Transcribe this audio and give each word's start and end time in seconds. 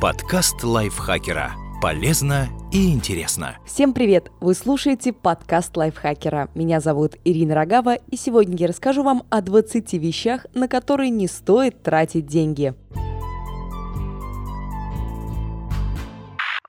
Подкаст 0.00 0.64
лайфхакера. 0.64 1.52
Полезно 1.82 2.48
и 2.72 2.90
интересно. 2.90 3.58
Всем 3.66 3.92
привет! 3.92 4.32
Вы 4.40 4.54
слушаете 4.54 5.12
подкаст 5.12 5.76
лайфхакера. 5.76 6.48
Меня 6.54 6.80
зовут 6.80 7.16
Ирина 7.22 7.54
Рогава, 7.54 7.96
и 7.96 8.16
сегодня 8.16 8.56
я 8.56 8.68
расскажу 8.68 9.02
вам 9.02 9.24
о 9.28 9.42
20 9.42 9.92
вещах, 9.92 10.46
на 10.54 10.68
которые 10.68 11.10
не 11.10 11.26
стоит 11.26 11.82
тратить 11.82 12.24
деньги. 12.24 12.72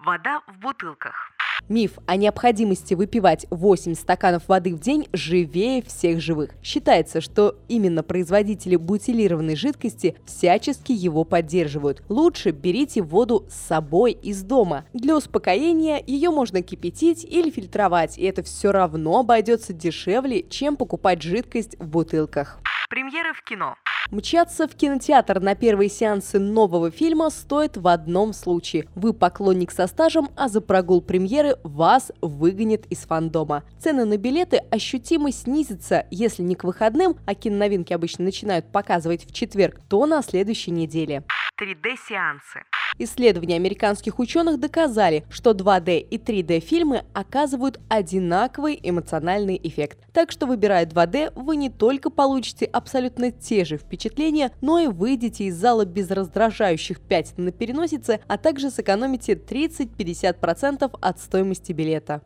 Вода 0.04 0.41
в 0.48 0.59
бутылках. 0.59 1.30
Миф 1.70 2.00
о 2.05 2.16
необходимости 2.16 2.93
выпивать 2.93 3.46
8 3.50 3.96
стаканов 3.96 4.48
воды 4.48 4.75
в 4.75 4.80
день 4.80 5.07
живее 5.14 5.82
всех 5.82 6.20
живых. 6.20 6.52
Считается, 6.61 7.21
что 7.21 7.55
именно 7.68 8.04
производители 8.04 8.75
бутилированной 8.75 9.55
жидкости 9.55 10.16
всячески 10.25 10.92
его 10.92 11.24
поддерживают. 11.24 12.04
Лучше 12.10 12.52
берите 12.52 13.02
воду 13.02 13.46
с 13.50 13.55
собой 13.55 14.11
из 14.11 14.43
дома. 14.43 14.86
Для 14.93 15.15
успокоения 15.15 16.01
ее 16.06 16.29
можно 16.29 16.61
кипятить 16.61 17.24
или 17.24 17.50
фильтровать, 17.50 18.18
и 18.18 18.23
это 18.23 18.43
все 18.43 18.71
равно 18.71 19.20
обойдется 19.20 19.73
дешевле, 19.73 20.43
чем 20.43 20.75
покупать 20.75 21.21
жидкость 21.21 21.78
в 21.79 21.87
бутылках. 21.87 22.59
Премьеры 22.89 23.34
в 23.34 23.43
кино. 23.43 23.75
Мчаться 24.10 24.68
в 24.68 24.75
кинотеатр 24.75 25.39
на 25.39 25.55
первые 25.55 25.89
сеансы 25.89 26.39
нового 26.39 26.92
фильма 26.92 27.29
стоит 27.29 27.78
в 27.78 27.87
одном 27.87 28.33
случае. 28.33 28.87
Вы 28.96 29.14
поклонник 29.14 29.71
со 29.71 29.87
стажем, 29.87 30.29
а 30.36 30.50
за 30.50 30.61
прогул 30.61 31.01
премьеры 31.01 31.57
вас 31.64 32.11
выгонят 32.22 32.86
из 32.88 33.00
фандома. 33.00 33.64
Цены 33.80 34.06
на 34.06 34.17
билеты 34.17 34.58
ощутимо 34.72 35.31
снизятся, 35.31 36.08
если 36.09 36.44
не 36.44 36.56
к 36.56 36.64
выходным, 36.64 37.17
а 37.25 37.36
киноновинки 37.36 37.94
обычно 37.94 38.25
начинают 38.25 38.72
показывать 38.72 39.25
в 39.25 39.33
четверг, 39.33 39.80
то 39.88 40.06
на 40.06 40.22
следующей 40.23 40.72
неделе. 40.72 41.23
3D-сеансы. 41.61 42.64
Исследования 42.97 43.55
американских 43.55 44.19
ученых 44.19 44.59
доказали, 44.59 45.23
что 45.30 45.52
2D 45.52 46.00
и 46.00 46.17
3D 46.17 46.59
фильмы 46.59 47.03
оказывают 47.14 47.80
одинаковый 47.89 48.80
эмоциональный 48.81 49.59
эффект. 49.64 50.00
Так 50.14 50.31
что 50.31 50.45
выбирая 50.45 50.86
2D, 50.86 51.31
вы 51.36 51.56
не 51.56 51.70
только 51.70 52.09
получите 52.09 52.66
абсолютно 52.66 53.31
те 53.31 53.66
же 53.66 53.78
впечатления, 53.78 54.52
но 54.61 54.80
и 54.80 54.88
выйдете 54.88 55.45
из 55.45 55.56
зала 55.56 55.86
без 55.86 56.11
раздражающих 56.11 57.00
пятен 57.00 57.45
на 57.45 57.52
переносице, 57.52 58.20
а 58.28 58.38
также 58.38 58.70
сэкономите 58.70 59.33
30-50% 59.33 60.98
от 61.00 61.20
стоимости 61.20 61.72
билета. 61.72 62.22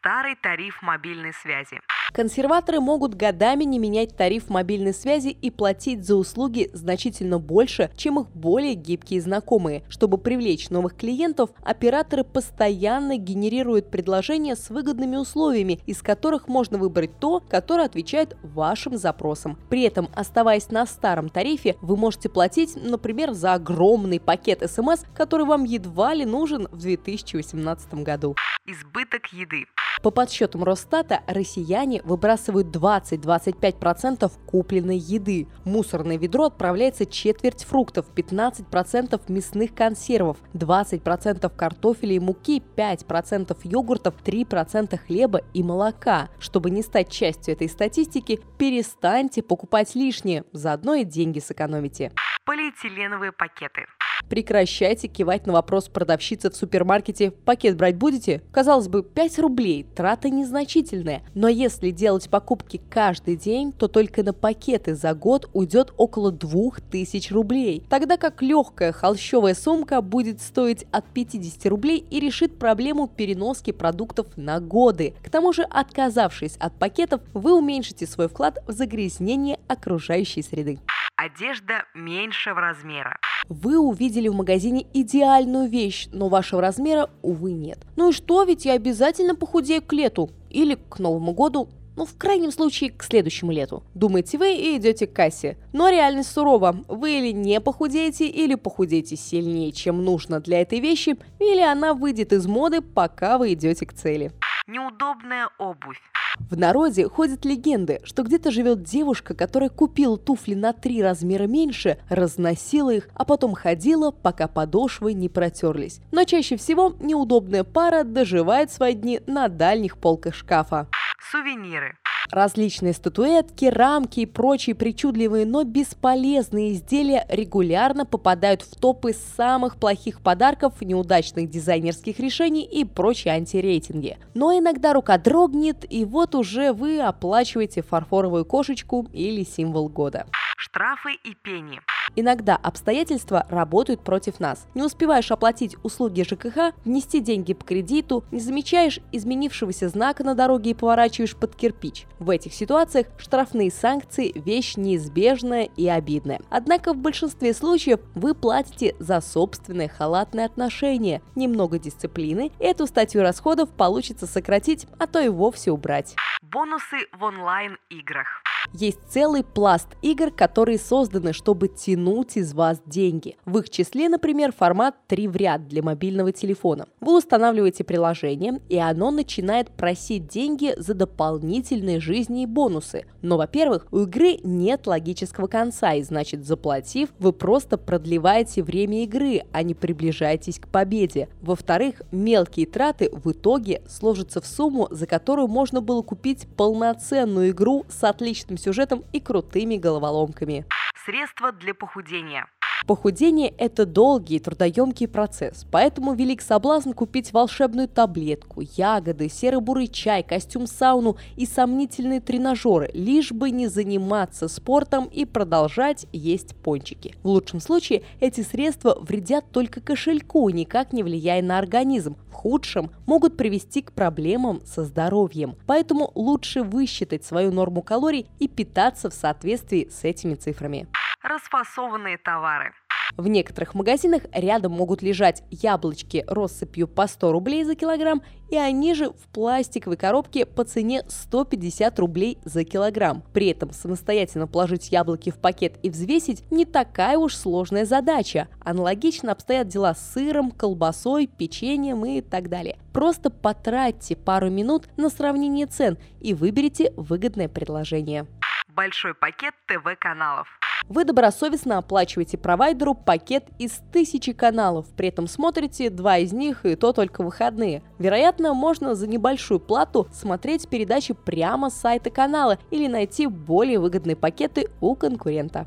Старый 0.00 0.34
тариф 0.34 0.80
мобильной 0.82 1.32
связи. 1.32 1.80
Консерваторы 2.12 2.80
могут 2.80 3.14
годами 3.14 3.64
не 3.64 3.78
менять 3.78 4.16
тариф 4.16 4.48
мобильной 4.48 4.92
связи 4.92 5.28
и 5.28 5.50
платить 5.50 6.04
за 6.04 6.16
услуги 6.16 6.70
значительно 6.72 7.38
больше, 7.38 7.90
чем 7.96 8.18
их 8.18 8.30
более 8.30 8.74
гибкие 8.74 9.20
знакомые. 9.20 9.84
Чтобы 9.88 10.18
привлечь 10.18 10.70
новых 10.70 10.96
клиентов, 10.96 11.50
операторы 11.62 12.24
постоянно 12.24 13.16
генерируют 13.16 13.90
предложения 13.90 14.56
с 14.56 14.70
выгодными 14.70 15.16
условиями, 15.16 15.80
из 15.86 16.02
которых 16.02 16.48
можно 16.48 16.78
выбрать 16.78 17.18
то, 17.20 17.40
которое 17.40 17.84
отвечает 17.84 18.36
вашим 18.42 18.96
запросам. 18.96 19.58
При 19.68 19.82
этом, 19.82 20.08
оставаясь 20.14 20.70
на 20.70 20.86
старом 20.86 21.28
тарифе, 21.28 21.76
вы 21.80 21.96
можете 21.96 22.28
платить, 22.28 22.74
например, 22.74 23.32
за 23.32 23.54
огромный 23.54 24.18
пакет 24.18 24.68
смс, 24.68 25.04
который 25.14 25.46
вам 25.46 25.64
едва 25.64 26.14
ли 26.14 26.24
нужен 26.24 26.68
в 26.72 26.78
2018 26.78 27.94
году. 27.94 28.34
Избыток 28.70 29.32
еды. 29.32 29.66
По 30.00 30.12
подсчетам 30.12 30.62
Росстата, 30.62 31.22
россияне 31.26 32.02
выбрасывают 32.04 32.68
20-25% 32.68 34.30
купленной 34.46 34.96
еды. 34.96 35.48
В 35.64 35.68
мусорное 35.68 36.16
ведро 36.16 36.44
отправляется 36.44 37.04
четверть 37.04 37.64
фруктов, 37.64 38.06
15% 38.14 39.20
мясных 39.26 39.74
консервов, 39.74 40.36
20% 40.54 41.50
картофеля 41.56 42.14
и 42.14 42.20
муки, 42.20 42.62
5% 42.76 43.56
йогуртов, 43.64 44.14
3% 44.22 44.96
хлеба 44.98 45.40
и 45.52 45.64
молока. 45.64 46.28
Чтобы 46.38 46.70
не 46.70 46.82
стать 46.82 47.10
частью 47.10 47.54
этой 47.54 47.68
статистики, 47.68 48.38
перестаньте 48.56 49.42
покупать 49.42 49.96
лишнее, 49.96 50.44
заодно 50.52 50.94
и 50.94 51.02
деньги 51.02 51.40
сэкономите. 51.40 52.12
Полиэтиленовые 52.44 53.32
пакеты. 53.32 53.86
Прекращайте 54.28 55.08
кивать 55.08 55.46
на 55.46 55.52
вопрос 55.52 55.88
продавщицы 55.88 56.50
в 56.50 56.56
супермаркете 56.56 57.30
«Пакет 57.30 57.76
брать 57.76 57.96
будете?» 57.96 58.42
Казалось 58.52 58.88
бы, 58.88 59.02
5 59.02 59.38
рублей, 59.40 59.86
трата 59.94 60.28
незначительная. 60.30 61.22
Но 61.34 61.48
если 61.48 61.90
делать 61.90 62.28
покупки 62.28 62.80
каждый 62.90 63.36
день, 63.36 63.72
то 63.72 63.88
только 63.88 64.22
на 64.22 64.32
пакеты 64.32 64.94
за 64.94 65.14
год 65.14 65.48
уйдет 65.52 65.92
около 65.96 66.30
2000 66.30 67.32
рублей. 67.32 67.84
Тогда 67.88 68.16
как 68.16 68.42
легкая 68.42 68.92
холщовая 68.92 69.54
сумка 69.54 70.00
будет 70.00 70.40
стоить 70.40 70.86
от 70.92 71.06
50 71.06 71.66
рублей 71.66 72.04
и 72.10 72.20
решит 72.20 72.58
проблему 72.58 73.08
переноски 73.08 73.72
продуктов 73.72 74.26
на 74.36 74.60
годы. 74.60 75.14
К 75.22 75.30
тому 75.30 75.52
же, 75.52 75.62
отказавшись 75.62 76.56
от 76.58 76.78
пакетов, 76.78 77.20
вы 77.34 77.56
уменьшите 77.56 78.06
свой 78.06 78.28
вклад 78.28 78.58
в 78.66 78.72
загрязнение 78.72 79.58
окружающей 79.68 80.42
среды. 80.42 80.78
Одежда 81.22 81.84
меньшего 81.92 82.62
размера. 82.62 83.18
Вы 83.50 83.78
увидели 83.78 84.28
в 84.28 84.34
магазине 84.34 84.86
идеальную 84.94 85.68
вещь, 85.68 86.08
но 86.12 86.30
вашего 86.30 86.62
размера, 86.62 87.10
увы, 87.20 87.52
нет. 87.52 87.78
Ну 87.96 88.08
и 88.08 88.12
что, 88.14 88.42
ведь 88.44 88.64
я 88.64 88.72
обязательно 88.72 89.34
похудею 89.34 89.82
к 89.82 89.92
лету 89.92 90.30
или 90.48 90.76
к 90.76 90.98
Новому 90.98 91.32
году, 91.32 91.68
ну, 91.94 92.06
в 92.06 92.16
крайнем 92.16 92.50
случае, 92.50 92.90
к 92.90 93.02
следующему 93.02 93.52
лету. 93.52 93.84
Думаете 93.92 94.38
вы 94.38 94.54
и 94.54 94.78
идете 94.78 95.06
к 95.06 95.12
кассе. 95.12 95.58
Но 95.74 95.90
реальность 95.90 96.32
сурова. 96.32 96.74
Вы 96.88 97.18
или 97.18 97.32
не 97.32 97.60
похудеете, 97.60 98.26
или 98.26 98.54
похудеете 98.54 99.16
сильнее, 99.16 99.72
чем 99.72 100.02
нужно 100.02 100.40
для 100.40 100.62
этой 100.62 100.80
вещи, 100.80 101.18
или 101.38 101.60
она 101.60 101.92
выйдет 101.92 102.32
из 102.32 102.46
моды, 102.46 102.80
пока 102.80 103.36
вы 103.36 103.52
идете 103.52 103.84
к 103.84 103.92
цели. 103.92 104.32
Неудобная 104.66 105.50
обувь. 105.58 106.00
В 106.38 106.56
народе 106.56 107.08
ходят 107.08 107.44
легенды, 107.44 108.00
что 108.04 108.22
где-то 108.22 108.50
живет 108.50 108.82
девушка, 108.82 109.34
которая 109.34 109.68
купила 109.68 110.16
туфли 110.16 110.54
на 110.54 110.72
три 110.72 111.02
размера 111.02 111.46
меньше, 111.46 111.98
разносила 112.08 112.90
их, 112.90 113.08
а 113.14 113.24
потом 113.24 113.54
ходила, 113.54 114.10
пока 114.10 114.48
подошвы 114.48 115.12
не 115.12 115.28
протерлись. 115.28 116.00
Но 116.12 116.24
чаще 116.24 116.56
всего 116.56 116.94
неудобная 117.00 117.64
пара 117.64 118.04
доживает 118.04 118.70
свои 118.70 118.94
дни 118.94 119.20
на 119.26 119.48
дальних 119.48 119.98
полках 119.98 120.34
шкафа. 120.34 120.88
Сувениры. 121.30 121.96
Различные 122.30 122.92
статуэтки, 122.92 123.64
рамки 123.64 124.20
и 124.20 124.26
прочие 124.26 124.76
причудливые, 124.76 125.44
но 125.44 125.64
бесполезные 125.64 126.74
изделия 126.74 127.26
регулярно 127.28 128.06
попадают 128.06 128.62
в 128.62 128.76
топы 128.76 129.14
самых 129.36 129.76
плохих 129.76 130.20
подарков, 130.20 130.74
неудачных 130.80 131.50
дизайнерских 131.50 132.20
решений 132.20 132.62
и 132.62 132.84
прочие 132.84 133.34
антирейтинги. 133.34 134.16
Но 134.34 134.56
иногда 134.56 134.92
рука 134.92 135.18
дрогнет, 135.18 135.84
и 135.90 136.04
вот 136.04 136.34
уже 136.36 136.72
вы 136.72 137.00
оплачиваете 137.00 137.82
фарфоровую 137.82 138.44
кошечку 138.44 139.08
или 139.12 139.44
символ 139.44 139.88
года. 139.88 140.26
Штрафы 140.60 141.14
и 141.24 141.34
пени. 141.34 141.80
Иногда 142.16 142.54
обстоятельства 142.54 143.46
работают 143.48 144.04
против 144.04 144.40
нас. 144.40 144.66
Не 144.74 144.82
успеваешь 144.82 145.30
оплатить 145.30 145.74
услуги 145.82 146.20
ЖКХ, 146.20 146.74
внести 146.84 147.20
деньги 147.20 147.54
по 147.54 147.64
кредиту, 147.64 148.24
не 148.30 148.40
замечаешь 148.40 149.00
изменившегося 149.10 149.88
знака 149.88 150.22
на 150.22 150.34
дороге 150.34 150.72
и 150.72 150.74
поворачиваешь 150.74 151.34
под 151.34 151.56
кирпич. 151.56 152.04
В 152.18 152.28
этих 152.28 152.52
ситуациях 152.52 153.06
штрафные 153.16 153.70
санкции– 153.70 154.32
вещь 154.34 154.76
неизбежная 154.76 155.64
и 155.64 155.88
обидная. 155.88 156.42
Однако 156.50 156.92
в 156.92 156.98
большинстве 156.98 157.54
случаев 157.54 158.00
вы 158.14 158.34
платите 158.34 158.94
за 158.98 159.22
собственное 159.22 159.88
халатное 159.88 160.44
отношение. 160.44 161.22
Немного 161.36 161.78
дисциплины, 161.78 162.52
эту 162.58 162.86
статью 162.86 163.22
расходов 163.22 163.70
получится 163.70 164.26
сократить, 164.26 164.86
а 164.98 165.06
то 165.06 165.20
и 165.20 165.30
вовсе 165.30 165.70
убрать. 165.70 166.16
Бонусы 166.42 166.98
в 167.18 167.22
онлайн-играх. 167.24 168.42
Есть 168.72 168.98
целый 169.08 169.42
пласт 169.42 169.88
игр, 170.02 170.30
которые 170.30 170.78
созданы, 170.78 171.32
чтобы 171.32 171.68
тянуть 171.68 172.36
из 172.36 172.54
вас 172.54 172.80
деньги. 172.86 173.36
В 173.44 173.58
их 173.58 173.70
числе, 173.70 174.08
например, 174.08 174.52
формат 174.52 174.94
3 175.08 175.28
в 175.28 175.36
ряд 175.36 175.66
для 175.66 175.82
мобильного 175.82 176.32
телефона. 176.32 176.86
Вы 177.00 177.18
устанавливаете 177.18 177.84
приложение, 177.84 178.60
и 178.68 178.78
оно 178.78 179.10
начинает 179.10 179.70
просить 179.70 180.28
деньги 180.28 180.74
за 180.76 180.94
дополнительные 180.94 182.00
жизни 182.00 182.42
и 182.42 182.46
бонусы. 182.46 183.06
Но, 183.22 183.36
во-первых, 183.36 183.86
у 183.90 184.00
игры 184.00 184.38
нет 184.42 184.86
логического 184.86 185.46
конца, 185.46 185.94
и 185.94 186.02
значит, 186.02 186.44
заплатив, 186.44 187.10
вы 187.18 187.32
просто 187.32 187.76
продлеваете 187.78 188.62
время 188.62 189.02
игры, 189.02 189.42
а 189.52 189.62
не 189.62 189.74
приближаетесь 189.74 190.58
к 190.58 190.68
победе. 190.68 191.28
Во-вторых, 191.40 192.02
мелкие 192.12 192.66
траты 192.66 193.10
в 193.12 193.32
итоге 193.32 193.82
сложатся 193.88 194.40
в 194.40 194.46
сумму, 194.46 194.88
за 194.90 195.06
которую 195.06 195.48
можно 195.48 195.80
было 195.80 196.02
купить 196.02 196.46
полноценную 196.56 197.50
игру 197.50 197.84
с 197.88 198.04
отличным 198.04 198.49
сюжетом 198.56 199.04
и 199.12 199.20
крутыми 199.20 199.76
головоломками. 199.76 200.64
Средства 201.04 201.52
для 201.52 201.74
похудения. 201.74 202.46
Похудение– 202.86 203.52
это 203.58 203.86
долгий 203.86 204.36
и 204.36 204.38
трудоемкий 204.40 205.06
процесс, 205.06 205.66
поэтому 205.70 206.14
велик 206.14 206.42
соблазн 206.42 206.92
купить 206.92 207.32
волшебную 207.32 207.88
таблетку, 207.88 208.62
ягоды, 208.62 209.28
серо-бурый 209.28 209.86
чай, 209.86 210.22
костюм-сауну 210.22 211.16
и 211.36 211.46
сомнительные 211.46 212.20
тренажеры, 212.20 212.90
лишь 212.92 213.32
бы 213.32 213.50
не 213.50 213.68
заниматься 213.68 214.48
спортом 214.48 215.04
и 215.04 215.24
продолжать 215.24 216.06
есть 216.12 216.56
пончики. 216.56 217.14
В 217.22 217.28
лучшем 217.28 217.60
случае 217.60 218.02
эти 218.18 218.40
средства 218.40 218.98
вредят 219.00 219.44
только 219.52 219.80
кошельку, 219.80 220.48
никак 220.48 220.92
не 220.92 221.02
влияя 221.02 221.42
на 221.42 221.58
организм. 221.58 222.16
В 222.30 222.32
худшем 222.32 222.90
могут 223.06 223.36
привести 223.36 223.82
к 223.82 223.92
проблемам 223.92 224.62
со 224.64 224.84
здоровьем. 224.84 225.56
Поэтому 225.66 226.10
лучше 226.14 226.62
высчитать 226.62 227.24
свою 227.24 227.52
норму 227.52 227.82
калорий 227.82 228.26
и 228.38 228.48
питаться 228.48 229.10
в 229.10 229.14
соответствии 229.14 229.88
с 229.90 230.04
этими 230.04 230.34
цифрами 230.34 230.88
расфасованные 231.22 232.18
товары. 232.18 232.72
В 233.16 233.26
некоторых 233.26 233.74
магазинах 233.74 234.22
рядом 234.32 234.72
могут 234.72 235.02
лежать 235.02 235.42
яблочки 235.50 236.24
россыпью 236.26 236.88
по 236.88 237.06
100 237.06 237.32
рублей 237.32 237.64
за 237.64 237.74
килограмм, 237.74 238.22
и 238.50 238.56
они 238.56 238.94
же 238.94 239.10
в 239.10 239.28
пластиковой 239.32 239.96
коробке 239.96 240.46
по 240.46 240.64
цене 240.64 241.02
150 241.08 241.98
рублей 241.98 242.38
за 242.44 242.64
килограмм. 242.64 243.22
При 243.32 243.48
этом 243.48 243.72
самостоятельно 243.72 244.46
положить 244.46 244.90
яблоки 244.92 245.30
в 245.30 245.38
пакет 245.38 245.74
и 245.82 245.90
взвесить 245.90 246.50
не 246.50 246.64
такая 246.64 247.18
уж 247.18 247.34
сложная 247.34 247.84
задача. 247.84 248.48
Аналогично 248.64 249.32
обстоят 249.32 249.68
дела 249.68 249.94
с 249.94 250.12
сыром, 250.12 250.50
колбасой, 250.50 251.26
печеньем 251.26 252.04
и 252.04 252.20
так 252.20 252.48
далее. 252.48 252.78
Просто 252.92 253.30
потратьте 253.30 254.16
пару 254.16 254.50
минут 254.50 254.88
на 254.96 255.10
сравнение 255.10 255.66
цен 255.66 255.98
и 256.20 256.34
выберите 256.34 256.92
выгодное 256.96 257.48
предложение. 257.48 258.26
Большой 258.68 259.14
пакет 259.14 259.54
ТВ-каналов. 259.66 260.59
Вы 260.88 261.04
добросовестно 261.04 261.78
оплачиваете 261.78 262.36
провайдеру 262.38 262.94
пакет 262.94 263.44
из 263.58 263.80
тысячи 263.92 264.32
каналов, 264.32 264.86
при 264.96 265.08
этом 265.08 265.26
смотрите 265.26 265.90
два 265.90 266.18
из 266.18 266.32
них 266.32 266.66
и 266.66 266.74
то 266.74 266.92
только 266.92 267.22
выходные. 267.22 267.82
Вероятно, 267.98 268.54
можно 268.54 268.94
за 268.94 269.06
небольшую 269.06 269.60
плату 269.60 270.08
смотреть 270.12 270.68
передачи 270.68 271.14
прямо 271.14 271.70
с 271.70 271.74
сайта 271.74 272.10
канала 272.10 272.58
или 272.70 272.86
найти 272.86 273.26
более 273.26 273.78
выгодные 273.78 274.16
пакеты 274.16 274.68
у 274.80 274.94
конкурента. 274.94 275.66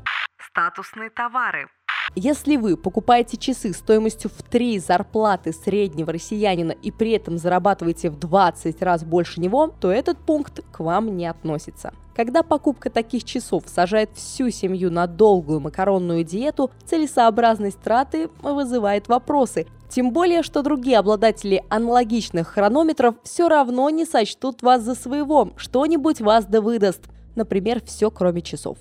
Статусные 0.50 1.10
товары. 1.10 1.68
Если 2.14 2.56
вы 2.56 2.76
покупаете 2.76 3.36
часы 3.36 3.72
стоимостью 3.72 4.30
в 4.30 4.42
3 4.42 4.78
зарплаты 4.78 5.52
среднего 5.52 6.12
россиянина 6.12 6.72
и 6.72 6.90
при 6.90 7.12
этом 7.12 7.38
зарабатываете 7.38 8.10
в 8.10 8.18
20 8.18 8.82
раз 8.82 9.04
больше 9.04 9.40
него, 9.40 9.68
то 9.80 9.90
этот 9.90 10.18
пункт 10.18 10.60
к 10.70 10.80
вам 10.80 11.16
не 11.16 11.26
относится. 11.26 11.92
Когда 12.14 12.44
покупка 12.44 12.90
таких 12.90 13.24
часов 13.24 13.64
сажает 13.66 14.10
всю 14.14 14.50
семью 14.50 14.92
на 14.92 15.08
долгую 15.08 15.58
макаронную 15.58 16.22
диету, 16.22 16.70
целесообразность 16.84 17.80
траты 17.80 18.28
вызывает 18.40 19.08
вопросы. 19.08 19.66
Тем 19.88 20.12
более, 20.12 20.42
что 20.44 20.62
другие 20.62 20.98
обладатели 20.98 21.64
аналогичных 21.70 22.48
хронометров 22.48 23.16
все 23.24 23.48
равно 23.48 23.90
не 23.90 24.04
сочтут 24.04 24.62
вас 24.62 24.82
за 24.82 24.94
своего, 24.94 25.52
что-нибудь 25.56 26.20
вас 26.20 26.46
да 26.46 26.60
выдаст. 26.60 27.02
Например, 27.34 27.82
все 27.84 28.10
кроме 28.12 28.42
часов. 28.42 28.78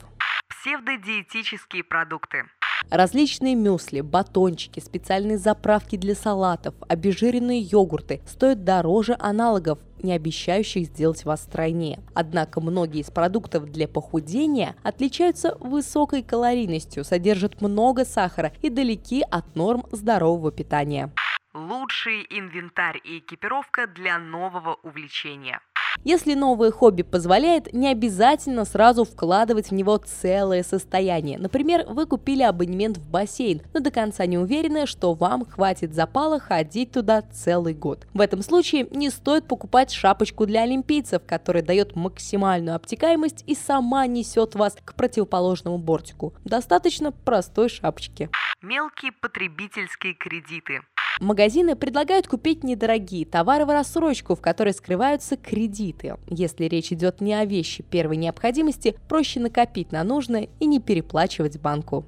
Псевдодиетические 0.50 1.84
продукты. 1.84 2.44
Различные 2.90 3.56
мюсли, 3.56 4.02
батончики, 4.02 4.80
специальные 4.80 5.38
заправки 5.38 5.96
для 5.96 6.16
салатов, 6.16 6.76
обезжиренные 6.88 7.60
йогурты 7.60 8.22
стоят 8.26 8.64
дороже 8.64 9.16
аналогов, 9.20 9.80
не 10.02 10.14
обещающих 10.14 10.86
сделать 10.86 11.26
вас 11.26 11.44
стройнее. 11.44 12.00
Однако 12.14 12.62
многие 12.62 13.02
из 13.02 13.10
продуктов 13.10 13.72
для 13.72 13.88
похудения 13.88 14.76
отличаются 14.84 15.58
высокой 15.60 16.24
калорийностью, 16.24 17.04
содержат 17.04 17.62
много 17.62 18.06
сахара 18.06 18.54
и 18.62 18.70
далеки 18.70 19.24
от 19.30 19.56
норм 19.56 19.86
здорового 19.92 20.52
питания. 20.52 21.12
Лучший 21.54 22.26
инвентарь 22.30 23.00
и 23.04 23.20
экипировка 23.20 23.88
для 23.88 24.18
нового 24.18 24.78
увлечения. 24.84 25.60
Если 26.04 26.34
новое 26.34 26.72
хобби 26.72 27.02
позволяет, 27.02 27.74
не 27.74 27.88
обязательно 27.90 28.66
сразу 28.66 29.06
вкладывать 29.06 29.70
в 29.70 29.74
него 29.74 29.98
целое 29.98 30.64
состояние. 30.64 31.40
Например, 31.40 31.86
вы 31.88 32.06
купили 32.06 32.44
абонемент 32.44 32.98
в 32.98 33.10
бассейн, 33.10 33.62
но 33.74 33.80
до 33.80 33.92
конца 33.92 34.26
не 34.26 34.38
уверены, 34.38 34.86
что 34.86 35.14
вам 35.14 35.46
хватит 35.46 35.94
запала 35.94 36.40
ходить 36.40 36.92
туда 36.92 37.22
целый 37.22 37.74
год. 37.74 38.06
В 38.14 38.22
этом 38.22 38.42
случае 38.42 38.88
не 38.92 39.10
стоит 39.10 39.48
покупать 39.48 39.92
шапочку 39.92 40.46
для 40.46 40.64
олимпийцев, 40.64 41.22
которая 41.26 41.64
дает 41.64 41.96
максимальную 41.96 42.76
обтекаемость 42.76 43.44
и 43.48 43.56
сама 43.56 44.06
несет 44.08 44.56
вас 44.56 44.76
к 44.84 44.96
противоположному 44.96 45.78
бортику. 45.78 46.34
Достаточно 46.44 47.12
простой 47.12 47.70
шапочки. 47.70 48.30
Мелкие 48.62 49.12
потребительские 49.12 50.14
кредиты. 50.14 50.82
Магазины 51.20 51.76
предлагают 51.76 52.28
купить 52.28 52.64
недорогие 52.64 53.26
товары 53.26 53.66
в 53.66 53.70
рассрочку, 53.70 54.36
в 54.36 54.42
которой 54.42 54.74
скрываются 54.74 55.38
кредиты. 55.38 56.16
Если 56.28 56.66
речь 56.66 56.92
идет 56.92 57.22
не 57.22 57.34
о 57.34 57.46
вещи 57.46 57.84
первой 57.84 58.18
необходимости, 58.18 58.98
проще 59.08 59.40
накопить 59.40 59.92
на 59.92 60.04
нужное 60.04 60.50
и 60.60 60.66
не 60.66 60.80
переплачивать 60.80 61.60
банку. 61.60 62.06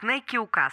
Снеки 0.00 0.36
указ. 0.36 0.72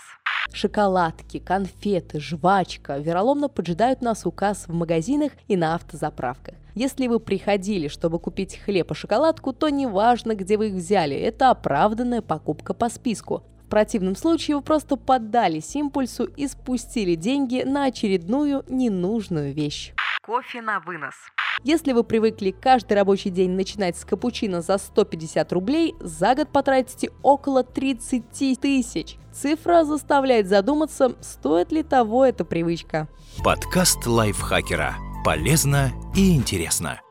Шоколадки, 0.51 1.39
конфеты, 1.39 2.19
жвачка 2.19 2.97
вероломно 2.97 3.49
поджидают 3.49 4.01
нас 4.01 4.25
указ 4.25 4.67
в 4.67 4.73
магазинах 4.73 5.31
и 5.47 5.55
на 5.55 5.75
автозаправках. 5.75 6.55
Если 6.75 7.07
вы 7.07 7.19
приходили, 7.19 7.87
чтобы 7.87 8.19
купить 8.19 8.57
хлеб 8.57 8.91
и 8.91 8.93
шоколадку, 8.93 9.53
то 9.53 9.69
неважно, 9.69 10.35
где 10.35 10.57
вы 10.57 10.67
их 10.67 10.73
взяли, 10.73 11.15
это 11.15 11.51
оправданная 11.51 12.21
покупка 12.21 12.73
по 12.73 12.89
списку. 12.89 13.43
В 13.75 13.77
противном 13.77 14.15
случае 14.15 14.55
вы 14.55 14.61
просто 14.61 14.95
поддались 14.95 15.75
импульсу 15.75 16.23
и 16.23 16.47
спустили 16.47 17.15
деньги 17.15 17.63
на 17.63 17.83
очередную 17.83 18.63
ненужную 18.69 19.53
вещь. 19.53 19.91
Кофе 20.23 20.61
на 20.61 20.79
вынос. 20.79 21.15
Если 21.61 21.91
вы 21.91 22.05
привыкли 22.05 22.51
каждый 22.51 22.93
рабочий 22.93 23.31
день 23.31 23.51
начинать 23.51 23.97
с 23.97 24.05
капучино 24.05 24.61
за 24.61 24.77
150 24.77 25.51
рублей, 25.51 25.93
за 25.99 26.35
год 26.35 26.53
потратите 26.53 27.09
около 27.21 27.63
30 27.63 28.23
тысяч. 28.61 29.17
Цифра 29.33 29.83
заставляет 29.83 30.47
задуматься, 30.47 31.13
стоит 31.19 31.73
ли 31.73 31.83
того 31.83 32.23
эта 32.23 32.45
привычка. 32.45 33.09
Подкаст 33.43 34.07
лайфхакера. 34.07 34.95
Полезно 35.25 35.91
и 36.15 36.33
интересно. 36.33 37.01